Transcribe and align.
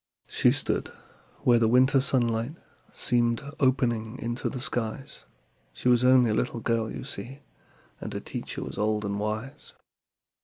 She 0.27 0.49
stood 0.51 0.91
where 1.41 1.59
the 1.59 1.67
winter 1.67 2.01
sunlight 2.01 2.55
Seemed 2.91 3.43
opening 3.59 4.17
into 4.17 4.49
the 4.49 4.59
skies 4.59 5.25
(She 5.73 5.87
was 5.89 6.03
only 6.03 6.31
a 6.31 6.33
little 6.33 6.59
girl, 6.59 6.89
you 6.89 7.03
see, 7.03 7.41
And 7.99 8.11
her 8.11 8.19
teacher 8.19 8.63
was 8.63 8.79
old 8.79 9.05
and 9.05 9.19
wise). 9.19 9.73